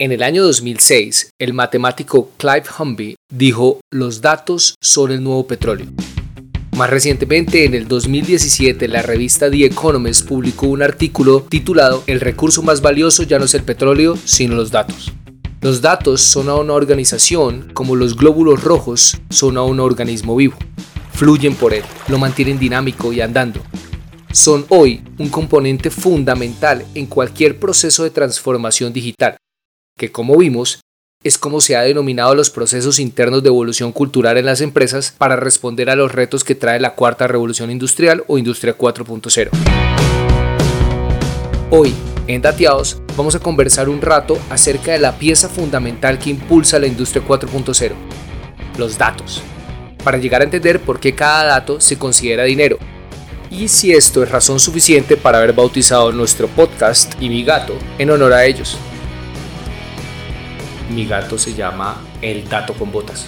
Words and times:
En 0.00 0.12
el 0.12 0.22
año 0.22 0.44
2006, 0.44 1.30
el 1.40 1.54
matemático 1.54 2.30
Clive 2.36 2.62
Humby 2.78 3.16
dijo, 3.34 3.80
los 3.90 4.20
datos 4.20 4.76
son 4.80 5.10
el 5.10 5.24
nuevo 5.24 5.48
petróleo. 5.48 5.88
Más 6.76 6.88
recientemente, 6.88 7.64
en 7.64 7.74
el 7.74 7.88
2017, 7.88 8.86
la 8.86 9.02
revista 9.02 9.50
The 9.50 9.64
Economist 9.64 10.28
publicó 10.28 10.68
un 10.68 10.82
artículo 10.82 11.44
titulado 11.48 12.04
El 12.06 12.20
recurso 12.20 12.62
más 12.62 12.80
valioso 12.80 13.24
ya 13.24 13.40
no 13.40 13.46
es 13.46 13.54
el 13.54 13.64
petróleo, 13.64 14.16
sino 14.24 14.54
los 14.54 14.70
datos. 14.70 15.12
Los 15.62 15.82
datos 15.82 16.20
son 16.20 16.48
a 16.48 16.54
una 16.54 16.74
organización 16.74 17.68
como 17.74 17.96
los 17.96 18.16
glóbulos 18.16 18.62
rojos 18.62 19.16
son 19.30 19.56
a 19.56 19.64
un 19.64 19.80
organismo 19.80 20.36
vivo. 20.36 20.56
Fluyen 21.12 21.56
por 21.56 21.74
él, 21.74 21.82
lo 22.06 22.18
mantienen 22.18 22.60
dinámico 22.60 23.12
y 23.12 23.20
andando. 23.20 23.60
Son 24.30 24.64
hoy 24.68 25.02
un 25.18 25.28
componente 25.28 25.90
fundamental 25.90 26.86
en 26.94 27.06
cualquier 27.06 27.58
proceso 27.58 28.04
de 28.04 28.10
transformación 28.10 28.92
digital, 28.92 29.38
que 29.98 30.10
como 30.10 30.36
vimos, 30.38 30.80
es 31.24 31.36
como 31.36 31.60
se 31.60 31.76
ha 31.76 31.82
denominado 31.82 32.34
los 32.34 32.48
procesos 32.48 33.00
internos 33.00 33.42
de 33.42 33.48
evolución 33.48 33.92
cultural 33.92 34.38
en 34.38 34.46
las 34.46 34.60
empresas 34.60 35.12
para 35.18 35.36
responder 35.36 35.90
a 35.90 35.96
los 35.96 36.12
retos 36.12 36.44
que 36.44 36.54
trae 36.54 36.78
la 36.78 36.94
cuarta 36.94 37.26
revolución 37.26 37.70
industrial 37.72 38.24
o 38.28 38.38
industria 38.38 38.78
4.0. 38.78 39.50
Hoy, 41.70 41.92
en 42.28 42.40
Dateados, 42.40 43.02
vamos 43.16 43.34
a 43.34 43.40
conversar 43.40 43.88
un 43.88 44.00
rato 44.00 44.38
acerca 44.48 44.92
de 44.92 44.98
la 44.98 45.18
pieza 45.18 45.48
fundamental 45.48 46.18
que 46.18 46.30
impulsa 46.30 46.78
la 46.78 46.86
industria 46.86 47.26
4.0, 47.26 47.92
los 48.78 48.96
datos, 48.96 49.42
para 50.04 50.18
llegar 50.18 50.40
a 50.40 50.44
entender 50.44 50.80
por 50.80 51.00
qué 51.00 51.14
cada 51.14 51.44
dato 51.44 51.80
se 51.80 51.98
considera 51.98 52.44
dinero 52.44 52.78
y 53.50 53.68
si 53.68 53.92
esto 53.92 54.22
es 54.22 54.30
razón 54.30 54.60
suficiente 54.60 55.16
para 55.16 55.38
haber 55.38 55.52
bautizado 55.52 56.12
nuestro 56.12 56.48
podcast 56.48 57.14
y 57.20 57.28
mi 57.28 57.42
gato 57.44 57.74
en 57.98 58.10
honor 58.10 58.32
a 58.34 58.44
ellos. 58.44 58.78
Mi 60.90 61.04
gato 61.04 61.36
se 61.36 61.52
llama 61.52 62.02
El 62.22 62.48
Dato 62.48 62.72
con 62.72 62.90
Botas. 62.90 63.26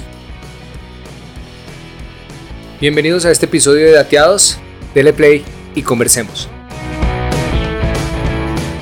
Bienvenidos 2.80 3.26
a 3.26 3.30
este 3.30 3.44
episodio 3.44 3.84
de 3.84 3.92
Dateados. 3.92 4.58
Dele 4.94 5.12
play 5.12 5.44
y 5.74 5.82
conversemos. 5.82 6.48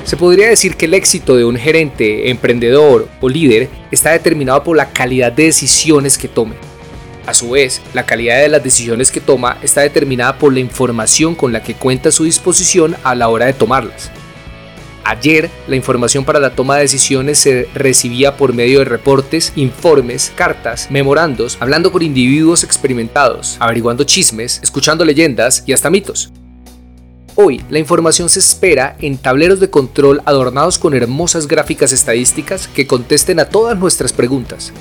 Se 0.05 0.15
podría 0.15 0.47
decir 0.47 0.77
que 0.77 0.85
el 0.85 0.93
éxito 0.93 1.35
de 1.35 1.43
un 1.43 1.57
gerente, 1.57 2.29
emprendedor 2.29 3.09
o 3.19 3.27
líder 3.27 3.69
está 3.91 4.11
determinado 4.11 4.63
por 4.63 4.77
la 4.77 4.91
calidad 4.91 5.33
de 5.33 5.43
decisiones 5.43 6.17
que 6.17 6.29
tome. 6.29 6.55
A 7.25 7.33
su 7.33 7.51
vez, 7.51 7.81
la 7.93 8.05
calidad 8.05 8.39
de 8.39 8.47
las 8.47 8.63
decisiones 8.63 9.11
que 9.11 9.19
toma 9.19 9.57
está 9.61 9.81
determinada 9.81 10.37
por 10.37 10.53
la 10.53 10.61
información 10.61 11.35
con 11.35 11.51
la 11.51 11.61
que 11.61 11.75
cuenta 11.75 12.09
a 12.09 12.13
su 12.13 12.23
disposición 12.23 12.95
a 13.03 13.13
la 13.13 13.27
hora 13.27 13.45
de 13.45 13.53
tomarlas. 13.53 14.09
Ayer, 15.09 15.49
la 15.67 15.75
información 15.75 16.23
para 16.23 16.39
la 16.39 16.51
toma 16.51 16.75
de 16.75 16.83
decisiones 16.83 17.39
se 17.39 17.67
recibía 17.73 18.37
por 18.37 18.53
medio 18.53 18.77
de 18.77 18.85
reportes, 18.85 19.53
informes, 19.55 20.31
cartas, 20.35 20.91
memorandos, 20.91 21.57
hablando 21.59 21.91
con 21.91 22.03
individuos 22.03 22.63
experimentados, 22.63 23.57
averiguando 23.59 24.03
chismes, 24.03 24.59
escuchando 24.61 25.03
leyendas 25.03 25.63
y 25.65 25.73
hasta 25.73 25.89
mitos. 25.89 26.31
Hoy, 27.33 27.59
la 27.71 27.79
información 27.79 28.29
se 28.29 28.37
espera 28.37 28.97
en 28.99 29.17
tableros 29.17 29.59
de 29.59 29.71
control 29.71 30.21
adornados 30.25 30.77
con 30.77 30.93
hermosas 30.93 31.47
gráficas 31.47 31.91
estadísticas 31.91 32.67
que 32.67 32.85
contesten 32.85 33.39
a 33.39 33.45
todas 33.45 33.75
nuestras 33.79 34.13
preguntas. 34.13 34.71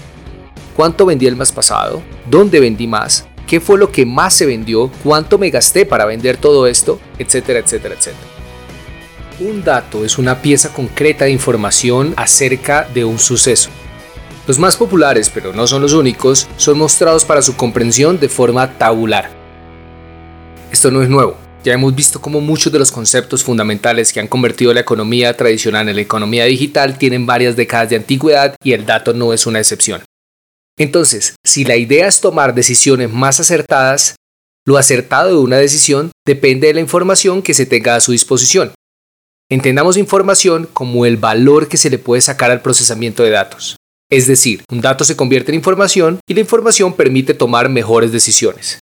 ¿Cuánto 0.77 1.07
vendí 1.07 1.27
el 1.27 1.37
mes 1.37 1.53
pasado? 1.53 2.03
¿Dónde 2.29 2.61
vendí 2.61 2.87
más? 2.87 3.27
¿Qué 3.47 3.61
fue 3.61 3.79
lo 3.79 3.91
que 3.91 4.05
más 4.05 4.35
se 4.35 4.45
vendió? 4.45 4.91
¿Cuánto 5.03 5.39
me 5.39 5.49
gasté 5.49 5.87
para 5.87 6.05
vender 6.05 6.37
todo 6.37 6.67
esto? 6.67 7.01
Etcétera, 7.19 7.61
etcétera, 7.61 7.95
etcétera. 7.95 8.38
Un 9.41 9.63
dato 9.63 10.05
es 10.05 10.19
una 10.19 10.43
pieza 10.43 10.73
concreta 10.73 11.27
de 11.27 11.31
información 11.31 12.13
acerca 12.17 12.89
de 12.93 13.05
un 13.05 13.21
suceso. 13.21 13.71
Los 14.49 14.59
más 14.59 14.77
populares, 14.77 15.31
pero 15.33 15.53
no 15.53 15.69
son 15.69 15.81
los 15.81 15.93
únicos, 15.93 16.49
son 16.57 16.79
mostrados 16.79 17.25
para 17.25 17.41
su 17.41 17.55
comprensión 17.55 18.19
de 18.19 18.29
forma 18.29 18.77
tabular. 18.79 19.31
Esto 20.73 20.91
no 20.91 21.03
es 21.03 21.09
nuevo. 21.09 21.37
Ya 21.63 21.73
hemos 21.73 21.95
visto 21.95 22.21
cómo 22.21 22.41
muchos 22.41 22.73
de 22.73 22.81
los 22.81 22.91
conceptos 22.91 23.45
fundamentales 23.45 24.13
que 24.13 24.19
han 24.19 24.27
convertido 24.27 24.75
la 24.75 24.81
economía 24.81 25.37
tradicional 25.37 25.89
en 25.89 25.95
la 25.95 26.03
economía 26.03 26.45
digital 26.47 26.99
tienen 26.99 27.25
varias 27.25 27.55
décadas 27.55 27.91
de 27.91 27.97
antigüedad 27.97 28.57
y 28.65 28.73
el 28.73 28.87
dato 28.87 29.13
no 29.13 29.33
es 29.33 29.47
una 29.47 29.61
excepción. 29.61 30.03
Entonces, 30.77 31.37
si 31.45 31.65
la 31.65 31.77
idea 31.77 32.09
es 32.09 32.21
tomar 32.21 32.55
decisiones 32.55 33.13
más 33.13 33.39
acertadas, 33.39 34.17
lo 34.67 34.79
acertado 34.79 35.29
de 35.31 35.37
una 35.37 35.59
decisión 35.59 36.11
depende 36.27 36.67
de 36.67 36.75
la 36.75 36.81
información 36.81 37.41
que 37.41 37.55
se 37.55 37.67
tenga 37.67 37.95
a 37.95 38.01
su 38.01 38.11
disposición. 38.11 38.73
Entendamos 39.51 39.97
información 39.97 40.69
como 40.75 41.07
el 41.07 41.17
valor 41.17 41.69
que 41.69 41.79
se 41.79 41.89
le 41.89 41.99
puede 41.99 42.21
sacar 42.21 42.51
al 42.51 42.61
procesamiento 42.61 43.23
de 43.23 43.31
datos. 43.31 43.79
Es 44.11 44.27
decir, 44.27 44.63
un 44.71 44.83
dato 44.83 45.05
se 45.05 45.17
convierte 45.17 45.51
en 45.51 45.55
información 45.55 46.21
y 46.29 46.35
la 46.35 46.41
información 46.41 46.93
permite 46.93 47.33
tomar 47.33 47.71
mejores 47.71 48.13
decisiones. 48.13 48.79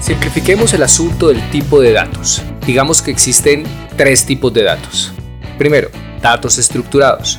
Simplifiquemos 0.00 0.74
el 0.74 0.82
asunto 0.82 1.28
del 1.28 1.50
tipo 1.50 1.80
de 1.80 1.92
datos. 1.92 2.42
Digamos 2.66 3.00
que 3.00 3.12
existen 3.12 3.62
tres 3.96 4.26
tipos 4.26 4.52
de 4.52 4.64
datos. 4.64 5.12
Primero, 5.56 5.88
datos 6.20 6.58
estructurados. 6.58 7.38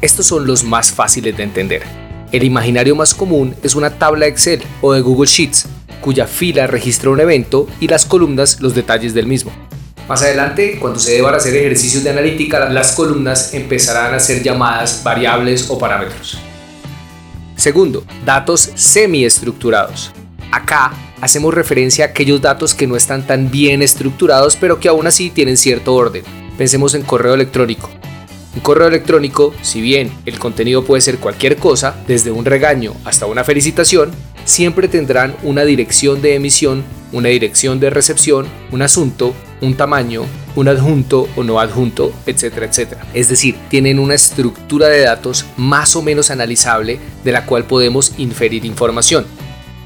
Estos 0.00 0.26
son 0.26 0.44
los 0.44 0.64
más 0.64 0.90
fáciles 0.90 1.36
de 1.36 1.44
entender 1.44 2.07
el 2.32 2.44
imaginario 2.44 2.94
más 2.94 3.14
común 3.14 3.54
es 3.62 3.74
una 3.74 3.90
tabla 3.98 4.26
Excel 4.26 4.62
o 4.80 4.92
de 4.92 5.00
Google 5.00 5.26
Sheets, 5.26 5.66
cuya 6.00 6.26
fila 6.26 6.66
registra 6.66 7.10
un 7.10 7.20
evento 7.20 7.66
y 7.80 7.88
las 7.88 8.04
columnas 8.04 8.60
los 8.60 8.74
detalles 8.74 9.14
del 9.14 9.26
mismo. 9.26 9.50
Más 10.08 10.22
adelante, 10.22 10.78
cuando 10.78 10.98
se 10.98 11.12
deban 11.12 11.34
hacer 11.34 11.54
ejercicios 11.54 12.02
de 12.04 12.10
analítica, 12.10 12.68
las 12.70 12.92
columnas 12.92 13.52
empezarán 13.52 14.14
a 14.14 14.20
ser 14.20 14.42
llamadas 14.42 15.02
variables 15.02 15.68
o 15.68 15.78
parámetros. 15.78 16.38
Segundo, 17.56 18.04
datos 18.24 18.70
semiestructurados. 18.74 20.12
Acá 20.50 20.92
hacemos 21.20 21.52
referencia 21.52 22.04
a 22.04 22.08
aquellos 22.08 22.40
datos 22.40 22.74
que 22.74 22.86
no 22.86 22.96
están 22.96 23.26
tan 23.26 23.50
bien 23.50 23.82
estructurados 23.82 24.56
pero 24.56 24.80
que 24.80 24.88
aún 24.88 25.06
así 25.06 25.30
tienen 25.30 25.56
cierto 25.56 25.94
orden. 25.94 26.24
Pensemos 26.56 26.94
en 26.94 27.02
correo 27.02 27.34
electrónico. 27.34 27.90
Un 28.58 28.64
correo 28.64 28.88
electrónico, 28.88 29.54
si 29.62 29.80
bien 29.80 30.10
el 30.26 30.40
contenido 30.40 30.84
puede 30.84 31.00
ser 31.00 31.18
cualquier 31.18 31.58
cosa, 31.58 31.94
desde 32.08 32.32
un 32.32 32.44
regaño 32.44 32.92
hasta 33.04 33.26
una 33.26 33.44
felicitación, 33.44 34.10
siempre 34.44 34.88
tendrán 34.88 35.36
una 35.44 35.64
dirección 35.64 36.20
de 36.20 36.34
emisión, 36.34 36.82
una 37.12 37.28
dirección 37.28 37.78
de 37.78 37.88
recepción, 37.88 38.48
un 38.72 38.82
asunto, 38.82 39.32
un 39.60 39.76
tamaño, 39.76 40.24
un 40.56 40.66
adjunto 40.66 41.28
o 41.36 41.44
no 41.44 41.60
adjunto, 41.60 42.12
etcétera, 42.26 42.66
etcétera. 42.66 43.06
Es 43.14 43.28
decir, 43.28 43.54
tienen 43.68 44.00
una 44.00 44.14
estructura 44.14 44.88
de 44.88 45.02
datos 45.02 45.44
más 45.56 45.94
o 45.94 46.02
menos 46.02 46.32
analizable 46.32 46.98
de 47.22 47.30
la 47.30 47.46
cual 47.46 47.62
podemos 47.62 48.14
inferir 48.18 48.64
información. 48.64 49.24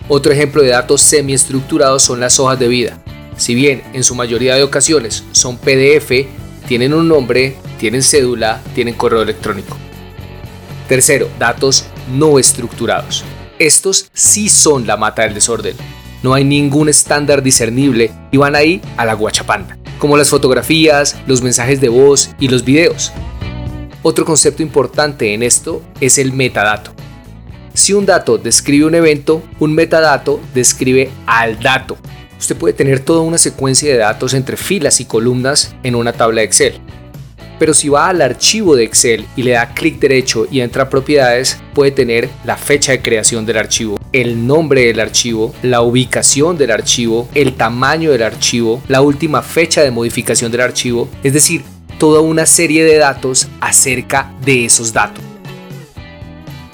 Otro 0.08 0.32
ejemplo 0.32 0.62
de 0.62 0.70
datos 0.70 1.02
semiestructurados 1.02 2.02
son 2.04 2.20
las 2.20 2.40
hojas 2.40 2.58
de 2.58 2.68
vida. 2.68 2.98
Si 3.36 3.54
bien 3.54 3.82
en 3.92 4.02
su 4.02 4.14
mayoría 4.14 4.54
de 4.54 4.62
ocasiones 4.62 5.24
son 5.32 5.58
PDF, 5.58 6.26
tienen 6.72 6.94
un 6.94 7.06
nombre, 7.06 7.58
tienen 7.78 8.02
cédula, 8.02 8.62
tienen 8.74 8.94
correo 8.94 9.20
electrónico. 9.20 9.76
Tercero, 10.88 11.28
datos 11.38 11.84
no 12.10 12.38
estructurados. 12.38 13.24
Estos 13.58 14.08
sí 14.14 14.48
son 14.48 14.86
la 14.86 14.96
mata 14.96 15.20
del 15.20 15.34
desorden. 15.34 15.76
No 16.22 16.32
hay 16.32 16.44
ningún 16.44 16.88
estándar 16.88 17.42
discernible 17.42 18.10
y 18.30 18.38
van 18.38 18.54
ahí 18.54 18.80
a 18.96 19.04
la 19.04 19.12
guachapanda, 19.12 19.76
como 19.98 20.16
las 20.16 20.30
fotografías, 20.30 21.14
los 21.26 21.42
mensajes 21.42 21.78
de 21.78 21.90
voz 21.90 22.30
y 22.40 22.48
los 22.48 22.64
videos. 22.64 23.12
Otro 24.02 24.24
concepto 24.24 24.62
importante 24.62 25.34
en 25.34 25.42
esto 25.42 25.82
es 26.00 26.16
el 26.16 26.32
metadato. 26.32 26.94
Si 27.74 27.92
un 27.92 28.06
dato 28.06 28.38
describe 28.38 28.86
un 28.86 28.94
evento, 28.94 29.42
un 29.58 29.74
metadato 29.74 30.40
describe 30.54 31.10
al 31.26 31.60
dato. 31.60 31.98
Usted 32.42 32.56
puede 32.56 32.74
tener 32.74 32.98
toda 32.98 33.20
una 33.20 33.38
secuencia 33.38 33.88
de 33.92 33.98
datos 33.98 34.34
entre 34.34 34.56
filas 34.56 34.98
y 34.98 35.04
columnas 35.04 35.76
en 35.84 35.94
una 35.94 36.12
tabla 36.12 36.42
Excel 36.42 36.80
pero 37.62 37.74
si 37.74 37.88
va 37.88 38.08
al 38.08 38.20
archivo 38.22 38.74
de 38.74 38.82
Excel 38.82 39.24
y 39.36 39.44
le 39.44 39.52
da 39.52 39.72
clic 39.72 40.00
derecho 40.00 40.48
y 40.50 40.62
entra 40.62 40.82
a 40.82 40.90
propiedades, 40.90 41.58
puede 41.74 41.92
tener 41.92 42.28
la 42.44 42.56
fecha 42.56 42.90
de 42.90 43.02
creación 43.02 43.46
del 43.46 43.56
archivo, 43.56 44.00
el 44.12 44.48
nombre 44.48 44.86
del 44.86 44.98
archivo, 44.98 45.54
la 45.62 45.80
ubicación 45.82 46.58
del 46.58 46.72
archivo, 46.72 47.28
el 47.34 47.54
tamaño 47.54 48.10
del 48.10 48.24
archivo, 48.24 48.82
la 48.88 49.00
última 49.00 49.42
fecha 49.42 49.80
de 49.80 49.92
modificación 49.92 50.50
del 50.50 50.62
archivo, 50.62 51.08
es 51.22 51.34
decir, 51.34 51.62
toda 52.00 52.20
una 52.20 52.46
serie 52.46 52.82
de 52.82 52.98
datos 52.98 53.46
acerca 53.60 54.34
de 54.44 54.64
esos 54.64 54.92
datos. 54.92 55.31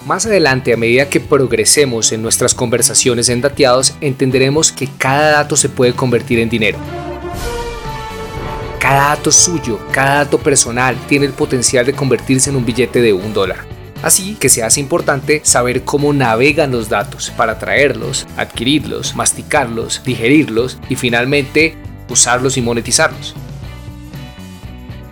Más 0.08 0.25
adelante, 0.25 0.72
a 0.72 0.78
medida 0.78 1.10
que 1.10 1.20
progresemos 1.20 2.12
en 2.12 2.22
nuestras 2.22 2.55
conversaciones 2.55 3.28
en 3.28 3.43
Dateados, 3.43 3.94
entenderemos 4.00 4.72
que 4.72 4.88
cada 4.96 5.32
dato 5.32 5.55
se 5.55 5.69
puede 5.69 5.93
convertir 5.93 6.38
en 6.38 6.49
dinero. 6.49 6.78
Cada 8.81 9.14
dato 9.14 9.31
suyo, 9.31 9.78
cada 9.93 10.25
dato 10.25 10.38
personal 10.38 10.96
tiene 11.08 11.26
el 11.26 11.34
potencial 11.34 11.84
de 11.84 11.93
convertirse 11.93 12.49
en 12.49 12.56
un 12.56 12.64
billete 12.64 13.02
de 13.02 13.12
un 13.12 13.34
dólar. 13.34 13.66
Así 14.02 14.34
que 14.37 14.49
se 14.49 14.62
hace 14.62 14.81
importante 14.81 15.43
saber 15.44 15.82
cómo 15.82 16.11
navegan 16.14 16.70
los 16.70 16.88
datos 16.88 17.31
para 17.37 17.58
traerlos, 17.58 18.26
adquirirlos, 18.38 19.14
masticarlos, 19.14 20.02
digerirlos 20.06 20.78
y 20.88 20.96
finalmente 20.96 21.76
usarlos 22.08 22.56
y 22.56 22.62
monetizarlos. 22.62 23.34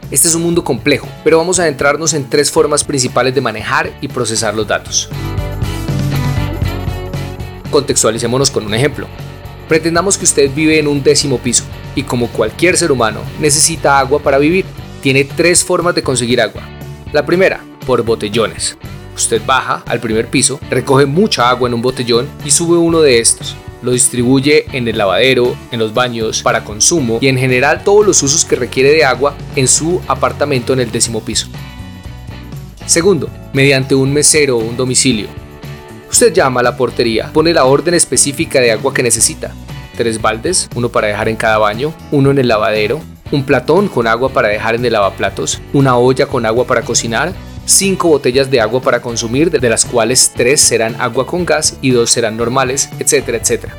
Este 0.08 0.28
es 0.28 0.36
un 0.36 0.42
mundo 0.42 0.62
complejo, 0.62 1.08
pero 1.24 1.38
vamos 1.38 1.58
a 1.58 1.62
adentrarnos 1.62 2.14
en 2.14 2.30
tres 2.30 2.52
formas 2.52 2.84
principales 2.84 3.34
de 3.34 3.40
manejar 3.40 3.92
y 4.00 4.06
procesar 4.06 4.54
los 4.54 4.68
datos. 4.68 5.08
Contextualicémonos 7.72 8.52
con 8.52 8.64
un 8.64 8.74
ejemplo. 8.74 9.08
Pretendamos 9.68 10.16
que 10.16 10.24
usted 10.24 10.48
vive 10.54 10.78
en 10.78 10.86
un 10.86 11.02
décimo 11.02 11.38
piso 11.38 11.64
y 11.96 12.04
como 12.04 12.28
cualquier 12.28 12.76
ser 12.76 12.92
humano 12.92 13.20
necesita 13.40 13.98
agua 13.98 14.20
para 14.20 14.38
vivir. 14.38 14.64
Tiene 15.02 15.24
tres 15.24 15.64
formas 15.64 15.96
de 15.96 16.04
conseguir 16.04 16.40
agua. 16.40 16.62
La 17.12 17.26
primera, 17.26 17.64
por 17.84 18.04
botellones. 18.04 18.78
Usted 19.16 19.42
baja 19.44 19.82
al 19.86 19.98
primer 19.98 20.28
piso, 20.28 20.60
recoge 20.70 21.06
mucha 21.06 21.50
agua 21.50 21.68
en 21.68 21.74
un 21.74 21.82
botellón 21.82 22.28
y 22.44 22.52
sube 22.52 22.78
uno 22.78 23.00
de 23.00 23.18
estos. 23.18 23.56
Lo 23.86 23.92
distribuye 23.92 24.66
en 24.72 24.88
el 24.88 24.98
lavadero, 24.98 25.56
en 25.70 25.78
los 25.78 25.94
baños, 25.94 26.42
para 26.42 26.64
consumo 26.64 27.18
y 27.20 27.28
en 27.28 27.38
general 27.38 27.84
todos 27.84 28.04
los 28.04 28.20
usos 28.20 28.44
que 28.44 28.56
requiere 28.56 28.90
de 28.90 29.04
agua 29.04 29.36
en 29.54 29.68
su 29.68 30.02
apartamento 30.08 30.72
en 30.72 30.80
el 30.80 30.90
décimo 30.90 31.20
piso. 31.20 31.46
Segundo, 32.84 33.30
mediante 33.52 33.94
un 33.94 34.12
mesero 34.12 34.56
o 34.56 34.60
un 34.60 34.76
domicilio. 34.76 35.28
Usted 36.10 36.32
llama 36.32 36.58
a 36.58 36.62
la 36.64 36.76
portería, 36.76 37.30
pone 37.32 37.54
la 37.54 37.64
orden 37.64 37.94
específica 37.94 38.58
de 38.58 38.72
agua 38.72 38.92
que 38.92 39.04
necesita. 39.04 39.54
Tres 39.96 40.20
baldes, 40.20 40.68
uno 40.74 40.88
para 40.88 41.06
dejar 41.06 41.28
en 41.28 41.36
cada 41.36 41.58
baño, 41.58 41.94
uno 42.10 42.32
en 42.32 42.38
el 42.38 42.48
lavadero, 42.48 43.00
un 43.30 43.44
platón 43.44 43.86
con 43.86 44.08
agua 44.08 44.30
para 44.30 44.48
dejar 44.48 44.74
en 44.74 44.84
el 44.84 44.94
lavaplatos, 44.94 45.60
una 45.72 45.96
olla 45.96 46.26
con 46.26 46.44
agua 46.44 46.66
para 46.66 46.82
cocinar, 46.82 47.32
cinco 47.66 48.08
botellas 48.08 48.50
de 48.50 48.60
agua 48.60 48.80
para 48.80 49.02
consumir, 49.02 49.50
de 49.50 49.68
las 49.68 49.84
cuales 49.84 50.32
tres 50.34 50.60
serán 50.60 50.98
agua 51.00 51.26
con 51.26 51.44
gas 51.44 51.76
y 51.82 51.90
dos 51.90 52.10
serán 52.10 52.36
normales, 52.36 52.88
etcétera, 52.98 53.36
etcétera. 53.36 53.76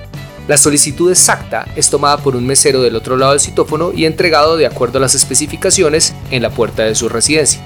La 0.48 0.58
solicitud 0.58 1.10
exacta 1.12 1.68
es 1.76 1.90
tomada 1.90 2.18
por 2.18 2.36
un 2.36 2.46
mesero 2.46 2.82
del 2.82 2.96
otro 2.96 3.18
lado 3.18 3.32
del 3.32 3.42
citófono 3.42 3.92
y 3.94 4.06
entregado 4.06 4.56
de 4.56 4.66
acuerdo 4.66 4.98
a 5.00 5.02
las 5.02 5.16
especificaciones 5.16 6.14
en 6.32 6.42
la 6.42 6.52
puerta 6.52 6.84
de 6.84 6.96
su 6.96 7.10
residencia. 7.10 7.62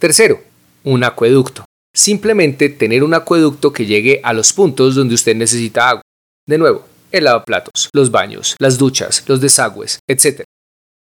Tercero, 0.00 0.40
un 0.82 1.04
acueducto. 1.04 1.64
Simplemente 1.94 2.70
tener 2.70 3.04
un 3.04 3.14
acueducto 3.14 3.72
que 3.72 3.86
llegue 3.86 4.20
a 4.24 4.32
los 4.32 4.52
puntos 4.52 4.94
donde 4.94 5.14
usted 5.14 5.36
necesita 5.36 5.90
agua. 5.90 6.02
De 6.44 6.58
nuevo, 6.58 6.86
el 7.12 7.24
lavaplatos, 7.24 7.88
los 7.92 8.10
baños, 8.10 8.56
las 8.58 8.78
duchas, 8.78 9.22
los 9.28 9.40
desagües, 9.40 10.00
etc. 10.08 10.42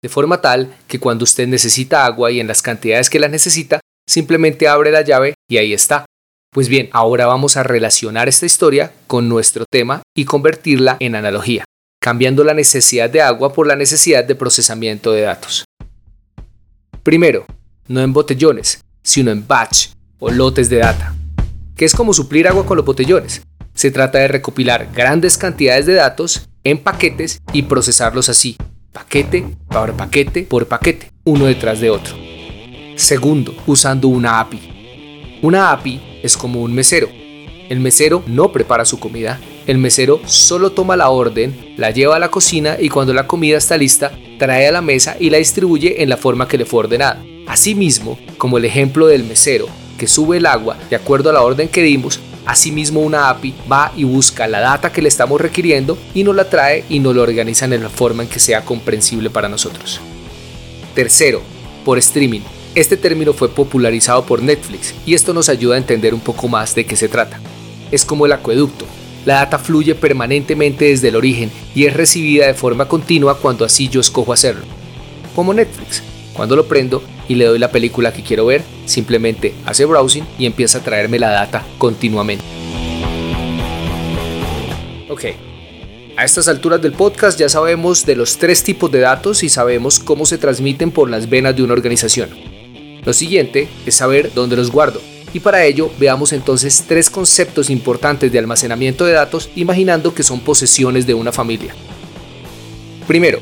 De 0.03 0.09
forma 0.09 0.41
tal 0.41 0.75
que 0.87 0.99
cuando 0.99 1.23
usted 1.23 1.47
necesita 1.47 2.05
agua 2.05 2.31
y 2.31 2.39
en 2.39 2.47
las 2.47 2.61
cantidades 2.61 3.09
que 3.09 3.19
la 3.19 3.27
necesita, 3.27 3.79
simplemente 4.07 4.67
abre 4.67 4.91
la 4.91 5.01
llave 5.01 5.33
y 5.49 5.57
ahí 5.57 5.73
está. 5.73 6.05
Pues 6.53 6.69
bien, 6.69 6.89
ahora 6.91 7.25
vamos 7.25 7.57
a 7.57 7.63
relacionar 7.63 8.29
esta 8.29 8.45
historia 8.45 8.93
con 9.07 9.27
nuestro 9.27 9.65
tema 9.69 10.01
y 10.15 10.25
convertirla 10.25 10.97
en 10.99 11.15
analogía, 11.15 11.65
cambiando 12.01 12.43
la 12.43 12.53
necesidad 12.53 13.09
de 13.09 13.21
agua 13.21 13.53
por 13.53 13.67
la 13.67 13.75
necesidad 13.75 14.23
de 14.23 14.35
procesamiento 14.35 15.11
de 15.11 15.21
datos. 15.21 15.65
Primero, 17.03 17.45
no 17.87 18.01
en 18.01 18.13
botellones, 18.13 18.81
sino 19.03 19.31
en 19.31 19.47
batch 19.47 19.89
o 20.19 20.29
lotes 20.29 20.69
de 20.69 20.77
data, 20.77 21.15
que 21.75 21.85
es 21.85 21.93
como 21.93 22.13
suplir 22.13 22.47
agua 22.47 22.65
con 22.65 22.77
los 22.77 22.85
botellones. 22.85 23.41
Se 23.73 23.91
trata 23.91 24.19
de 24.19 24.27
recopilar 24.27 24.89
grandes 24.93 25.37
cantidades 25.37 25.85
de 25.85 25.93
datos 25.93 26.49
en 26.63 26.79
paquetes 26.79 27.39
y 27.53 27.63
procesarlos 27.63 28.29
así, 28.29 28.57
paquete 28.97 29.45
por 29.69 29.93
paquete 29.93 30.41
por 30.41 30.67
paquete, 30.67 31.11
uno 31.23 31.45
detrás 31.45 31.79
de 31.79 31.91
otro. 31.91 32.15
Segundo, 32.95 33.53
usando 33.67 34.07
una 34.07 34.39
API. 34.39 35.37
Una 35.43 35.71
API 35.71 36.01
es 36.23 36.35
como 36.35 36.63
un 36.63 36.73
mesero. 36.73 37.07
El 37.69 37.79
mesero 37.79 38.23
no 38.25 38.51
prepara 38.51 38.85
su 38.85 38.99
comida, 38.99 39.39
el 39.67 39.77
mesero 39.77 40.19
solo 40.25 40.71
toma 40.71 40.97
la 40.97 41.09
orden, 41.09 41.75
la 41.77 41.91
lleva 41.91 42.15
a 42.15 42.19
la 42.19 42.31
cocina 42.31 42.77
y 42.79 42.89
cuando 42.89 43.13
la 43.13 43.27
comida 43.27 43.57
está 43.57 43.77
lista, 43.77 44.13
trae 44.39 44.67
a 44.67 44.71
la 44.71 44.81
mesa 44.81 45.15
y 45.19 45.29
la 45.29 45.37
distribuye 45.37 46.01
en 46.01 46.09
la 46.09 46.17
forma 46.17 46.47
que 46.47 46.57
le 46.57 46.65
fue 46.65 46.79
ordenada. 46.79 47.23
Asimismo, 47.45 48.17
como 48.39 48.57
el 48.57 48.65
ejemplo 48.65 49.05
del 49.05 49.25
mesero, 49.25 49.67
que 49.99 50.07
sube 50.07 50.37
el 50.37 50.47
agua 50.47 50.75
de 50.89 50.95
acuerdo 50.95 51.29
a 51.29 51.33
la 51.33 51.43
orden 51.43 51.67
que 51.67 51.83
dimos, 51.83 52.19
asimismo 52.47 53.01
una 53.01 53.29
API 53.29 53.53
va 53.71 53.91
y 53.95 54.05
busca 54.05 54.47
la 54.47 54.61
data 54.61 54.91
que 54.91 55.01
le 55.01 55.09
estamos 55.09 55.39
requiriendo 55.39 55.97
y 56.13 56.23
nos 56.23 56.35
la 56.35 56.49
trae 56.49 56.85
y 56.89 56.99
nos 56.99 57.13
lo 57.13 57.21
organiza 57.21 57.65
en 57.65 57.83
la 57.83 57.89
forma 57.89 58.23
en 58.23 58.29
que 58.29 58.39
sea 58.39 58.63
comprensible 58.63 59.29
para 59.29 59.49
nosotros. 59.49 59.99
Tercero, 60.95 61.41
por 61.83 61.97
streaming. 61.97 62.41
Este 62.73 62.95
término 62.95 63.33
fue 63.33 63.49
popularizado 63.49 64.25
por 64.25 64.41
Netflix 64.41 64.93
y 65.05 65.13
esto 65.13 65.33
nos 65.33 65.49
ayuda 65.49 65.75
a 65.75 65.79
entender 65.79 66.13
un 66.13 66.21
poco 66.21 66.47
más 66.47 66.73
de 66.73 66.85
qué 66.85 66.95
se 66.95 67.09
trata. 67.09 67.39
Es 67.91 68.05
como 68.05 68.25
el 68.25 68.31
acueducto. 68.31 68.85
La 69.25 69.35
data 69.35 69.59
fluye 69.59 69.93
permanentemente 69.93 70.85
desde 70.85 71.09
el 71.09 71.17
origen 71.17 71.51
y 71.75 71.85
es 71.85 71.93
recibida 71.93 72.47
de 72.47 72.53
forma 72.53 72.87
continua 72.87 73.37
cuando 73.37 73.65
así 73.65 73.89
yo 73.89 73.99
escojo 73.99 74.31
hacerlo. 74.31 74.63
Como 75.35 75.53
Netflix. 75.53 76.01
Cuando 76.37 76.55
lo 76.55 76.67
prendo, 76.67 77.03
y 77.27 77.35
le 77.35 77.45
doy 77.45 77.59
la 77.59 77.71
película 77.71 78.13
que 78.13 78.23
quiero 78.23 78.45
ver, 78.45 78.63
simplemente 78.85 79.53
hace 79.65 79.83
browsing 79.83 80.23
y 80.39 80.45
empieza 80.45 80.77
a 80.77 80.83
traerme 80.83 81.19
la 81.19 81.31
data 81.31 81.65
continuamente. 81.77 82.45
Ok, 85.09 85.25
a 86.15 86.25
estas 86.25 86.47
alturas 86.47 86.81
del 86.81 86.93
podcast 86.93 87.39
ya 87.39 87.49
sabemos 87.49 88.05
de 88.05 88.15
los 88.15 88.37
tres 88.37 88.63
tipos 88.63 88.91
de 88.91 88.99
datos 88.99 89.43
y 89.43 89.49
sabemos 89.49 89.99
cómo 89.99 90.25
se 90.25 90.37
transmiten 90.37 90.91
por 90.91 91.09
las 91.09 91.29
venas 91.29 91.55
de 91.55 91.63
una 91.63 91.73
organización. 91.73 92.29
Lo 93.03 93.13
siguiente 93.13 93.67
es 93.85 93.95
saber 93.95 94.31
dónde 94.33 94.55
los 94.55 94.71
guardo. 94.71 95.01
Y 95.33 95.39
para 95.41 95.63
ello 95.65 95.91
veamos 95.99 96.33
entonces 96.33 96.85
tres 96.87 97.09
conceptos 97.09 97.69
importantes 97.69 98.31
de 98.31 98.39
almacenamiento 98.39 99.05
de 99.05 99.13
datos 99.13 99.49
imaginando 99.55 100.13
que 100.13 100.23
son 100.23 100.39
posesiones 100.39 101.05
de 101.05 101.13
una 101.13 101.31
familia. 101.31 101.75
Primero, 103.07 103.39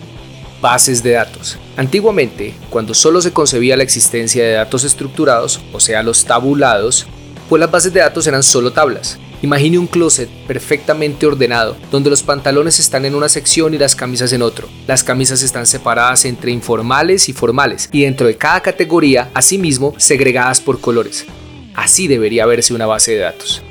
bases 0.66 1.04
de 1.04 1.12
datos. 1.12 1.60
Antiguamente, 1.78 2.56
cuando 2.72 2.96
solo 2.96 3.22
se 3.22 3.32
concebía 3.32 3.78
la 3.78 3.84
existencia 3.84 4.44
de 4.44 4.54
datos 4.54 4.84
estructurados, 4.84 5.62
o 5.72 5.80
sea, 5.80 6.02
los 6.02 6.26
tabulados, 6.26 7.06
pues 7.48 7.60
las 7.60 7.70
bases 7.70 7.94
de 7.94 8.00
datos 8.00 8.26
eran 8.26 8.42
solo 8.42 8.74
tablas. 8.74 9.20
Imagine 9.44 9.78
un 9.78 9.86
closet 9.86 10.28
perfectamente 10.48 11.28
ordenado, 11.28 11.78
donde 11.92 12.10
los 12.10 12.24
pantalones 12.24 12.80
están 12.80 13.06
en 13.06 13.14
una 13.14 13.30
sección 13.30 13.76
y 13.76 13.78
las 13.78 13.96
camisas 13.96 14.34
en 14.34 14.42
otro. 14.42 14.68
Las 14.88 15.04
camisas 15.04 15.44
están 15.44 15.68
separadas 15.68 16.26
entre 16.26 16.50
informales 16.50 17.30
y 17.30 17.34
formales, 17.34 17.88
y 17.92 18.02
dentro 18.02 18.26
de 18.26 18.36
cada 18.36 18.62
categoría, 18.62 19.30
asimismo, 19.36 19.94
segregadas 19.98 20.62
por 20.62 20.82
colores. 20.82 21.28
Así 21.76 22.08
debería 22.08 22.48
verse 22.48 22.74
una 22.74 22.88
base 22.88 23.12
de 23.12 23.20
datos. 23.20 23.62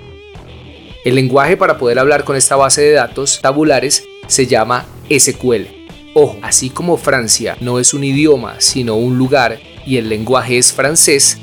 El 1.05 1.17
lenguaje 1.17 1.57
para 1.57 1.77
poder 1.77 1.99
hablar 1.99 2.23
con 2.23 2.37
esta 2.37 2.55
base 2.55 2.83
de 2.83 2.93
datos 2.93 3.41
tabulares 3.43 4.05
se 4.29 4.47
llama 4.47 4.87
SQL 5.11 5.84
Ojo, 6.17 6.39
así 6.43 6.71
como 6.71 6.97
Francia 6.97 7.57
no 7.59 7.81
es 7.81 7.93
un 7.93 8.05
idioma, 8.05 8.55
sino 8.61 8.95
un 8.95 9.19
lugar 9.19 9.59
y 9.85 9.97
el 9.97 10.09
lenguaje 10.09 10.59
es 10.59 10.73
francés, 10.73 11.39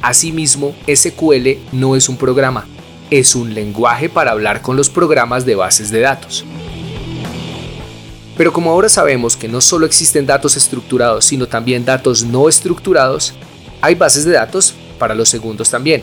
asimismo 0.00 0.74
SQL 0.86 1.58
no 1.72 1.96
es 1.96 2.08
un 2.08 2.16
programa, 2.16 2.66
es 3.10 3.34
un 3.34 3.52
lenguaje 3.52 4.08
para 4.08 4.30
hablar 4.30 4.62
con 4.62 4.74
los 4.74 4.88
programas 4.88 5.44
de 5.44 5.54
bases 5.54 5.90
de 5.90 6.00
datos. 6.00 6.46
Pero 8.38 8.54
como 8.54 8.70
ahora 8.70 8.88
sabemos 8.88 9.36
que 9.36 9.48
no 9.48 9.60
solo 9.60 9.84
existen 9.84 10.24
datos 10.24 10.56
estructurados, 10.56 11.26
sino 11.26 11.46
también 11.46 11.84
datos 11.84 12.24
no 12.24 12.48
estructurados, 12.48 13.34
hay 13.82 13.96
bases 13.96 14.24
de 14.24 14.32
datos 14.32 14.72
para 14.98 15.14
los 15.14 15.28
segundos 15.28 15.68
también. 15.68 16.02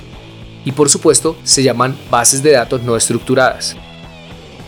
Y 0.66 0.72
por 0.72 0.88
supuesto 0.88 1.36
se 1.44 1.64
llaman 1.64 1.98
bases 2.12 2.44
de 2.44 2.52
datos 2.52 2.84
no 2.84 2.96
estructuradas. 2.96 3.76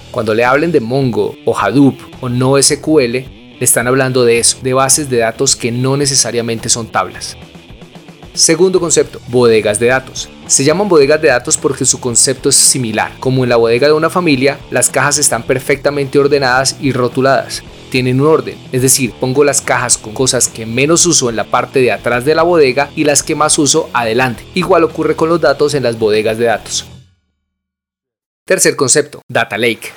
Cuando 0.09 0.33
le 0.33 0.45
hablen 0.45 0.71
de 0.71 0.79
Mongo 0.79 1.35
o 1.45 1.55
Hadoop 1.55 1.99
o 2.21 2.29
NoSQL, 2.29 3.34
están 3.59 3.87
hablando 3.87 4.25
de 4.25 4.39
eso, 4.39 4.57
de 4.61 4.73
bases 4.73 5.09
de 5.09 5.17
datos 5.17 5.55
que 5.55 5.71
no 5.71 5.97
necesariamente 5.97 6.69
son 6.69 6.87
tablas. 6.87 7.37
Segundo 8.35 8.81
concepto, 8.81 9.21
bodegas 9.29 9.79
de 9.79 9.87
datos. 9.87 10.29
Se 10.47 10.65
llaman 10.65 10.89
bodegas 10.89 11.21
de 11.21 11.29
datos 11.29 11.55
porque 11.55 11.85
su 11.85 12.01
concepto 12.01 12.49
es 12.49 12.55
similar. 12.55 13.13
Como 13.21 13.43
en 13.43 13.49
la 13.49 13.55
bodega 13.55 13.87
de 13.87 13.93
una 13.93 14.09
familia, 14.09 14.59
las 14.71 14.89
cajas 14.89 15.17
están 15.17 15.43
perfectamente 15.43 16.19
ordenadas 16.19 16.75
y 16.81 16.91
rotuladas. 16.91 17.63
Tienen 17.89 18.19
un 18.19 18.27
orden, 18.27 18.57
es 18.73 18.81
decir, 18.81 19.13
pongo 19.21 19.45
las 19.45 19.61
cajas 19.61 19.97
con 19.97 20.13
cosas 20.13 20.49
que 20.49 20.65
menos 20.65 21.05
uso 21.05 21.29
en 21.29 21.37
la 21.37 21.45
parte 21.45 21.79
de 21.79 21.93
atrás 21.93 22.25
de 22.25 22.35
la 22.35 22.43
bodega 22.43 22.89
y 22.93 23.05
las 23.05 23.23
que 23.23 23.35
más 23.35 23.57
uso 23.57 23.89
adelante. 23.93 24.45
Igual 24.53 24.83
ocurre 24.83 25.15
con 25.15 25.29
los 25.29 25.39
datos 25.39 25.73
en 25.73 25.83
las 25.83 25.97
bodegas 25.97 26.37
de 26.37 26.45
datos. 26.45 26.85
Tercer 28.45 28.75
concepto, 28.75 29.21
Data 29.29 29.57
Lake. 29.57 29.93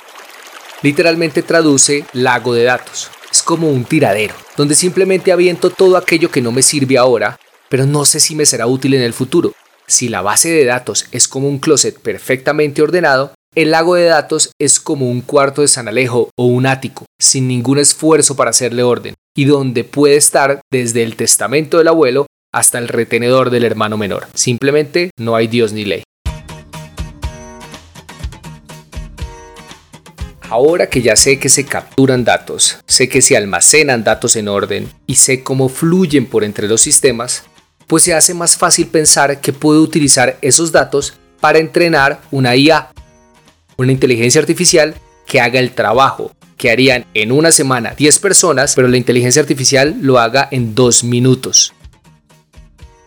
Literalmente 0.81 1.41
traduce 1.43 2.05
lago 2.13 2.53
de 2.53 2.63
datos 2.63 3.11
es 3.31 3.43
como 3.43 3.69
un 3.69 3.85
tiradero, 3.85 4.33
donde 4.57 4.75
simplemente 4.75 5.31
aviento 5.31 5.69
todo 5.69 5.97
aquello 5.97 6.31
que 6.31 6.41
no 6.41 6.51
me 6.51 6.61
sirve 6.61 6.97
ahora, 6.97 7.39
pero 7.69 7.85
no 7.85 8.05
sé 8.05 8.19
si 8.19 8.35
me 8.35 8.45
será 8.45 8.67
útil 8.67 8.93
en 8.93 9.01
el 9.01 9.13
futuro. 9.13 9.53
Si 9.87 10.07
la 10.07 10.21
base 10.21 10.49
de 10.49 10.65
datos 10.65 11.05
es 11.11 11.27
como 11.27 11.47
un 11.47 11.59
closet 11.59 11.99
perfectamente 11.99 12.81
ordenado, 12.81 13.33
el 13.55 13.71
lago 13.71 13.95
de 13.95 14.05
datos 14.05 14.51
es 14.59 14.79
como 14.79 15.09
un 15.09 15.21
cuarto 15.21 15.61
de 15.61 15.67
San 15.67 15.87
Alejo 15.87 16.29
o 16.37 16.45
un 16.45 16.67
ático, 16.67 17.05
sin 17.19 17.47
ningún 17.47 17.79
esfuerzo 17.79 18.35
para 18.35 18.51
hacerle 18.51 18.83
orden, 18.83 19.15
y 19.35 19.45
donde 19.45 19.83
puede 19.83 20.17
estar 20.17 20.61
desde 20.71 21.03
el 21.03 21.15
testamento 21.15 21.79
del 21.79 21.87
abuelo 21.87 22.27
hasta 22.53 22.77
el 22.77 22.87
retenedor 22.87 23.49
del 23.49 23.63
hermano 23.63 23.97
menor. 23.97 24.27
Simplemente 24.33 25.11
no 25.17 25.35
hay 25.35 25.47
Dios 25.47 25.73
ni 25.73 25.85
ley. 25.85 26.03
Ahora 30.49 30.89
que 30.89 31.03
ya 31.03 31.15
sé 31.15 31.37
que 31.37 31.47
se 31.47 31.65
capturan 31.65 32.23
datos, 32.23 32.79
sé 32.87 33.07
que 33.07 33.21
se 33.21 33.37
almacenan 33.37 34.03
datos 34.03 34.35
en 34.35 34.47
orden 34.47 34.89
y 35.05 35.15
sé 35.15 35.43
cómo 35.43 35.69
fluyen 35.69 36.25
por 36.25 36.43
entre 36.43 36.67
los 36.67 36.81
sistemas, 36.81 37.43
pues 37.85 38.03
se 38.03 38.15
hace 38.15 38.33
más 38.33 38.57
fácil 38.57 38.87
pensar 38.87 39.41
que 39.41 39.53
puedo 39.53 39.81
utilizar 39.83 40.39
esos 40.41 40.71
datos 40.71 41.13
para 41.39 41.59
entrenar 41.59 42.19
una 42.31 42.55
IA, 42.55 42.91
una 43.77 43.91
inteligencia 43.91 44.41
artificial 44.41 44.95
que 45.27 45.39
haga 45.39 45.59
el 45.59 45.71
trabajo 45.71 46.31
que 46.57 46.71
harían 46.71 47.05
en 47.13 47.31
una 47.31 47.51
semana 47.51 47.93
10 47.95 48.19
personas, 48.19 48.73
pero 48.75 48.87
la 48.87 48.97
inteligencia 48.97 49.41
artificial 49.41 49.97
lo 50.01 50.17
haga 50.17 50.47
en 50.51 50.73
2 50.73 51.03
minutos. 51.03 51.73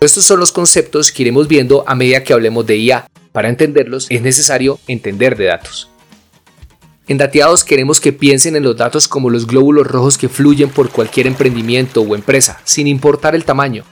Estos 0.00 0.24
son 0.24 0.38
los 0.40 0.52
conceptos 0.52 1.12
que 1.12 1.22
iremos 1.22 1.48
viendo 1.48 1.84
a 1.86 1.94
medida 1.96 2.22
que 2.22 2.32
hablemos 2.32 2.66
de 2.66 2.78
IA. 2.78 3.06
Para 3.32 3.48
entenderlos 3.48 4.06
es 4.10 4.22
necesario 4.22 4.78
entender 4.86 5.36
de 5.36 5.46
datos. 5.46 5.91
En 7.12 7.18
Dateados 7.18 7.62
queremos 7.62 8.00
que 8.00 8.14
piensen 8.14 8.56
en 8.56 8.62
los 8.62 8.74
datos 8.74 9.06
como 9.06 9.28
los 9.28 9.46
glóbulos 9.46 9.86
rojos 9.86 10.16
que 10.16 10.30
fluyen 10.30 10.70
por 10.70 10.88
cualquier 10.88 11.26
emprendimiento 11.26 12.00
o 12.00 12.14
empresa, 12.14 12.58
sin 12.64 12.86
importar 12.86 13.34
el 13.34 13.44
tamaño. 13.44 13.84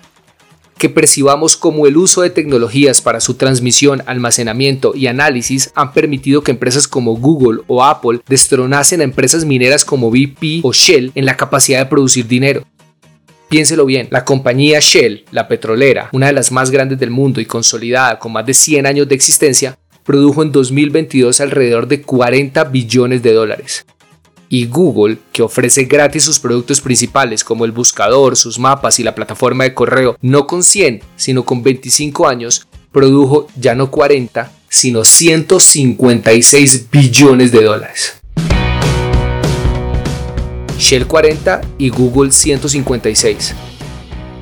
Que 0.79 0.89
percibamos 0.89 1.55
como 1.55 1.87
el 1.87 1.99
uso 1.99 2.23
de 2.23 2.31
tecnologías 2.31 3.03
para 3.03 3.21
su 3.21 3.35
transmisión, 3.35 4.03
almacenamiento 4.07 4.95
y 4.97 5.07
análisis 5.07 5.71
han 5.75 5.93
permitido 5.93 6.43
que 6.43 6.53
empresas 6.53 6.89
como 6.89 7.15
Google 7.15 7.61
o 7.67 7.85
Apple 7.85 8.21
destronasen 8.27 9.03
a 9.03 9.05
empresas 9.05 9.45
mineras 9.45 9.85
como 9.85 10.11
BP 10.11 10.65
o 10.65 10.73
Shell 10.73 11.13
en 11.15 11.27
la 11.27 11.37
capacidad 11.37 11.81
de 11.81 11.91
producir 11.91 12.27
dinero. 12.27 12.65
Piénselo 13.51 13.85
bien, 13.85 14.09
la 14.11 14.25
compañía 14.25 14.79
Shell, 14.81 15.27
la 15.31 15.47
petrolera, 15.47 16.09
una 16.13 16.29
de 16.29 16.33
las 16.33 16.53
más 16.53 16.71
grandes 16.71 16.99
del 16.99 17.11
mundo 17.11 17.39
y 17.39 17.45
consolidada 17.45 18.19
con 18.19 18.33
más 18.33 18.47
de 18.47 18.55
100 18.55 18.87
años 18.87 19.09
de 19.09 19.15
existencia, 19.15 19.77
produjo 20.11 20.43
en 20.43 20.51
2022 20.51 21.41
alrededor 21.41 21.87
de 21.87 22.03
40 22.03 22.65
billones 22.65 23.23
de 23.23 23.33
dólares. 23.33 23.87
Y 24.49 24.67
Google, 24.67 25.19
que 25.33 25.43
ofrece 25.43 25.85
gratis 25.85 26.25
sus 26.25 26.41
productos 26.41 26.81
principales 26.81 27.45
como 27.45 27.65
el 27.65 27.71
buscador, 27.71 28.35
sus 28.35 28.59
mapas 28.59 28.99
y 28.99 29.05
la 29.05 29.15
plataforma 29.15 29.63
de 29.63 29.73
correo, 29.73 30.17
no 30.21 30.49
con 30.49 30.65
100, 30.65 31.03
sino 31.15 31.45
con 31.45 31.63
25 31.63 32.27
años, 32.27 32.67
produjo 32.91 33.47
ya 33.55 33.77
no 33.77 33.93
40, 33.93 34.51
sino 34.69 35.05
156 35.05 36.91
billones 36.91 37.53
de 37.53 37.63
dólares. 37.63 38.15
Shell 40.77 41.07
40 41.07 41.61
y 41.79 41.91
Google 41.91 42.33
156. 42.33 43.55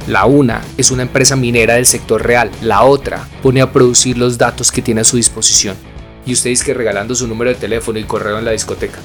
La 0.09 0.25
una 0.25 0.63
es 0.79 0.91
una 0.91 1.03
empresa 1.03 1.37
minera 1.37 1.75
del 1.75 1.85
sector 1.85 2.27
real, 2.27 2.51
la 2.63 2.83
otra 2.83 3.29
pone 3.43 3.61
a 3.61 3.71
producir 3.71 4.17
los 4.17 4.39
datos 4.39 4.73
que 4.73 4.81
tiene 4.81 5.03
a 5.03 5.05
su 5.05 5.19
disposición. 5.19 5.77
Y 6.25 6.33
ustedes 6.33 6.65
que 6.65 6.73
regalando 6.73 7.15
su 7.15 7.29
número 7.29 7.51
de 7.51 7.57
teléfono 7.57 7.99
y 7.99 8.05
correo 8.05 8.39
en 8.39 8.47
la 8.47 8.53
discoteca. 8.53 9.01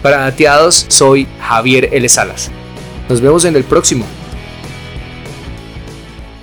Para 0.00 0.20
Dateados, 0.20 0.86
soy 0.88 1.28
Javier 1.38 1.90
L. 1.92 2.08
Salas. 2.08 2.50
Nos 3.10 3.20
vemos 3.20 3.44
en 3.44 3.56
el 3.56 3.64
próximo. 3.64 4.06